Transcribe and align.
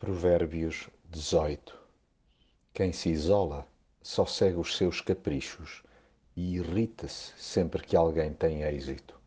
Provérbios 0.00 0.88
18 1.10 1.78
Quem 2.72 2.90
se 2.90 3.10
isola 3.10 3.68
só 4.00 4.24
segue 4.24 4.56
os 4.56 4.74
seus 4.74 5.02
caprichos 5.02 5.82
e 6.34 6.54
irrita-se 6.54 7.34
sempre 7.36 7.82
que 7.82 7.94
alguém 7.94 8.32
tem 8.32 8.62
êxito. 8.62 9.20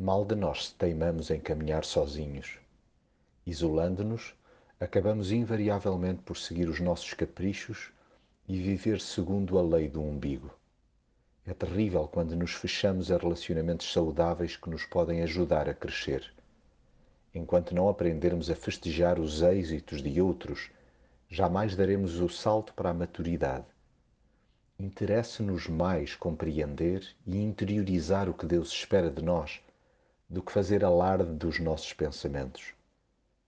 Mal 0.00 0.24
de 0.24 0.34
nós 0.34 0.68
se 0.68 0.74
teimamos 0.76 1.30
em 1.30 1.38
caminhar 1.38 1.84
sozinhos. 1.84 2.58
Isolando-nos, 3.44 4.34
acabamos 4.80 5.30
invariavelmente 5.30 6.22
por 6.22 6.38
seguir 6.38 6.70
os 6.70 6.80
nossos 6.80 7.12
caprichos 7.12 7.92
e 8.48 8.58
viver 8.58 8.98
segundo 8.98 9.58
a 9.58 9.62
lei 9.62 9.90
do 9.90 10.00
umbigo. 10.00 10.58
É 11.44 11.52
terrível 11.52 12.08
quando 12.08 12.34
nos 12.34 12.54
fechamos 12.54 13.12
a 13.12 13.18
relacionamentos 13.18 13.92
saudáveis 13.92 14.56
que 14.56 14.70
nos 14.70 14.86
podem 14.86 15.20
ajudar 15.20 15.68
a 15.68 15.74
crescer 15.74 16.32
enquanto 17.34 17.74
não 17.74 17.88
aprendermos 17.88 18.48
a 18.48 18.54
festejar 18.54 19.18
os 19.18 19.42
êxitos 19.42 20.00
de 20.00 20.20
outros, 20.20 20.70
jamais 21.28 21.74
daremos 21.74 22.20
o 22.20 22.28
salto 22.28 22.72
para 22.74 22.90
a 22.90 22.94
maturidade. 22.94 23.66
Interessa-nos 24.78 25.66
mais 25.66 26.14
compreender 26.14 27.04
e 27.26 27.36
interiorizar 27.42 28.28
o 28.28 28.34
que 28.34 28.46
Deus 28.46 28.70
espera 28.70 29.10
de 29.10 29.22
nós 29.22 29.60
do 30.28 30.42
que 30.42 30.52
fazer 30.52 30.84
alarde 30.84 31.32
dos 31.32 31.58
nossos 31.58 31.92
pensamentos. 31.92 32.72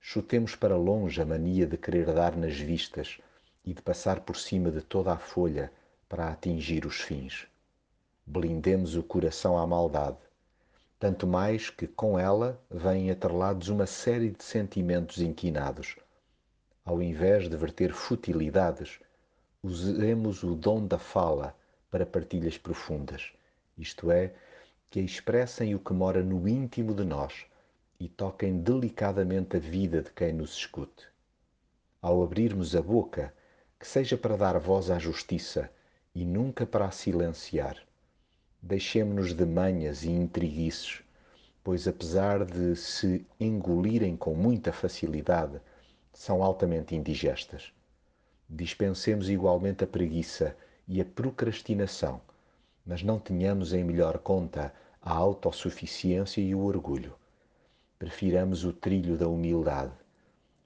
Chutemos 0.00 0.54
para 0.54 0.76
longe 0.76 1.20
a 1.20 1.24
mania 1.24 1.66
de 1.66 1.76
querer 1.76 2.12
dar 2.12 2.36
nas 2.36 2.58
vistas 2.58 3.18
e 3.64 3.72
de 3.72 3.80
passar 3.80 4.20
por 4.20 4.36
cima 4.36 4.70
de 4.70 4.82
toda 4.82 5.12
a 5.12 5.18
folha 5.18 5.72
para 6.08 6.28
atingir 6.28 6.84
os 6.84 7.00
fins. 7.00 7.46
Blindemos 8.26 8.96
o 8.96 9.02
coração 9.02 9.58
à 9.58 9.66
maldade 9.66 10.18
tanto 11.04 11.26
mais 11.26 11.68
que 11.68 11.86
com 11.86 12.18
ela 12.18 12.58
vêm 12.70 13.10
atrelados 13.10 13.68
uma 13.68 13.84
série 13.84 14.30
de 14.30 14.42
sentimentos 14.42 15.20
inquinados. 15.20 15.96
Ao 16.82 17.02
invés 17.02 17.46
de 17.46 17.54
verter 17.58 17.92
futilidades, 17.92 18.98
usemos 19.62 20.42
o 20.42 20.54
dom 20.54 20.86
da 20.86 20.98
fala 20.98 21.54
para 21.90 22.06
partilhas 22.06 22.56
profundas, 22.56 23.34
isto 23.76 24.10
é, 24.10 24.32
que 24.88 24.98
expressem 24.98 25.74
o 25.74 25.78
que 25.78 25.92
mora 25.92 26.22
no 26.22 26.48
íntimo 26.48 26.94
de 26.94 27.04
nós 27.04 27.44
e 28.00 28.08
toquem 28.08 28.62
delicadamente 28.62 29.58
a 29.58 29.60
vida 29.60 30.00
de 30.00 30.10
quem 30.10 30.32
nos 30.32 30.56
escute. 30.56 31.06
Ao 32.00 32.22
abrirmos 32.22 32.74
a 32.74 32.80
boca, 32.80 33.30
que 33.78 33.86
seja 33.86 34.16
para 34.16 34.38
dar 34.38 34.58
voz 34.58 34.90
à 34.90 34.98
justiça 34.98 35.70
e 36.14 36.24
nunca 36.24 36.64
para 36.64 36.86
a 36.86 36.90
silenciar 36.90 37.76
deixemo-nos 38.64 39.34
de 39.34 39.44
manhas 39.44 40.04
e 40.04 40.10
intriguices, 40.10 41.02
pois 41.64 41.88
apesar 41.88 42.44
de 42.44 42.76
se 42.76 43.26
engolirem 43.40 44.16
com 44.16 44.34
muita 44.34 44.72
facilidade, 44.72 45.60
são 46.12 46.42
altamente 46.44 46.94
indigestas. 46.94 47.72
Dispensemos 48.48 49.28
igualmente 49.28 49.82
a 49.82 49.86
preguiça 49.86 50.54
e 50.86 51.00
a 51.00 51.04
procrastinação, 51.04 52.20
mas 52.86 53.02
não 53.02 53.18
tenhamos 53.18 53.72
em 53.72 53.82
melhor 53.82 54.18
conta 54.18 54.72
a 55.00 55.12
autossuficiência 55.12 56.40
e 56.40 56.54
o 56.54 56.62
orgulho. 56.62 57.14
Prefiramos 57.98 58.64
o 58.64 58.72
trilho 58.72 59.16
da 59.16 59.26
humildade. 59.26 59.92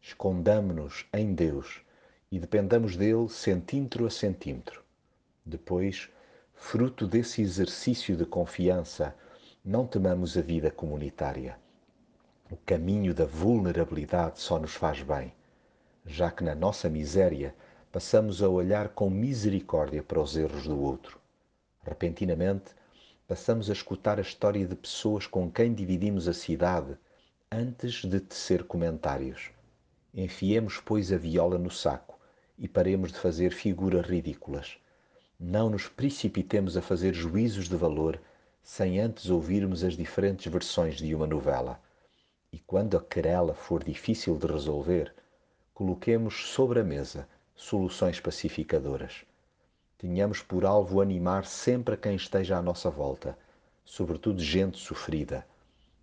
Escondamo-nos 0.00 1.06
em 1.12 1.34
Deus 1.34 1.82
e 2.32 2.38
dependamos 2.38 2.96
dele 2.96 3.28
centímetro 3.28 4.06
a 4.06 4.10
centímetro. 4.10 4.82
Depois, 5.44 6.10
Fruto 6.58 7.06
desse 7.06 7.42
exercício 7.42 8.16
de 8.16 8.24
confiança, 8.24 9.14
não 9.66 9.84
temamos 9.84 10.38
a 10.38 10.40
vida 10.40 10.70
comunitária. 10.70 11.58
O 12.48 12.56
caminho 12.56 13.12
da 13.12 13.24
vulnerabilidade 13.24 14.40
só 14.40 14.60
nos 14.60 14.74
faz 14.74 15.02
bem, 15.02 15.34
já 16.06 16.30
que 16.30 16.44
na 16.44 16.54
nossa 16.54 16.88
miséria 16.88 17.52
passamos 17.90 18.44
a 18.44 18.48
olhar 18.48 18.90
com 18.90 19.10
misericórdia 19.10 20.04
para 20.04 20.20
os 20.20 20.36
erros 20.36 20.68
do 20.68 20.80
outro. 20.80 21.18
Repentinamente, 21.82 22.66
passamos 23.26 23.68
a 23.68 23.72
escutar 23.72 24.18
a 24.18 24.22
história 24.22 24.64
de 24.64 24.76
pessoas 24.76 25.26
com 25.26 25.50
quem 25.50 25.74
dividimos 25.74 26.28
a 26.28 26.32
cidade 26.32 26.96
antes 27.50 28.04
de 28.04 28.20
tecer 28.20 28.62
comentários. 28.62 29.50
Enfiemos, 30.14 30.78
pois, 30.78 31.10
a 31.10 31.16
viola 31.16 31.58
no 31.58 31.72
saco 31.72 32.16
e 32.56 32.68
paremos 32.68 33.10
de 33.10 33.18
fazer 33.18 33.50
figuras 33.50 34.06
ridículas 34.06 34.78
não 35.38 35.68
nos 35.68 35.86
precipitemos 35.86 36.78
a 36.78 36.82
fazer 36.82 37.12
juízos 37.12 37.68
de 37.68 37.76
valor 37.76 38.18
sem 38.66 38.98
antes 38.98 39.30
ouvirmos 39.30 39.84
as 39.84 39.96
diferentes 39.96 40.52
versões 40.52 40.96
de 40.96 41.14
uma 41.14 41.28
novela. 41.28 41.80
E 42.52 42.58
quando 42.58 42.96
a 42.96 43.00
querela 43.00 43.54
for 43.54 43.84
difícil 43.84 44.36
de 44.36 44.48
resolver, 44.48 45.14
coloquemos 45.72 46.48
sobre 46.48 46.80
a 46.80 46.84
mesa 46.84 47.28
soluções 47.54 48.18
pacificadoras. 48.18 49.24
Tenhamos 49.96 50.42
por 50.42 50.64
alvo 50.64 51.00
animar 51.00 51.46
sempre 51.46 51.96
quem 51.96 52.16
esteja 52.16 52.58
à 52.58 52.62
nossa 52.62 52.90
volta, 52.90 53.38
sobretudo 53.84 54.42
gente 54.42 54.78
sofrida. 54.78 55.46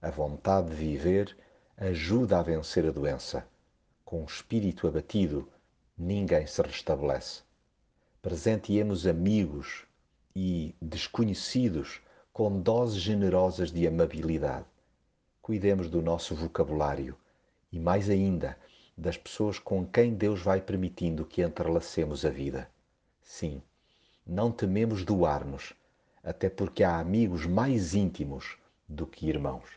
A 0.00 0.10
vontade 0.10 0.70
de 0.70 0.76
viver 0.76 1.36
ajuda 1.76 2.38
a 2.38 2.42
vencer 2.42 2.86
a 2.86 2.92
doença. 2.92 3.44
Com 4.04 4.22
o 4.22 4.26
espírito 4.26 4.86
abatido, 4.86 5.48
ninguém 5.98 6.46
se 6.46 6.62
restabelece 6.62 7.42
presenteemos 8.24 9.06
amigos 9.06 9.84
e 10.34 10.74
desconhecidos 10.80 12.00
com 12.34 12.60
doses 12.60 13.00
generosas 13.00 13.70
de 13.70 13.86
amabilidade. 13.86 14.66
Cuidemos 15.40 15.88
do 15.88 16.02
nosso 16.02 16.34
vocabulário 16.34 17.16
e, 17.70 17.78
mais 17.78 18.10
ainda, 18.10 18.58
das 18.98 19.16
pessoas 19.16 19.60
com 19.60 19.86
quem 19.86 20.12
Deus 20.12 20.42
vai 20.42 20.60
permitindo 20.60 21.24
que 21.24 21.42
entrelacemos 21.42 22.24
a 22.24 22.30
vida. 22.30 22.68
Sim, 23.22 23.62
não 24.26 24.50
tememos 24.50 25.04
doar-nos, 25.04 25.74
até 26.24 26.50
porque 26.50 26.82
há 26.82 26.98
amigos 26.98 27.46
mais 27.46 27.94
íntimos 27.94 28.58
do 28.88 29.06
que 29.06 29.28
irmãos. 29.28 29.70